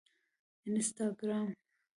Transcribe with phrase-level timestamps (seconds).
[0.67, 1.45] انسټاګرام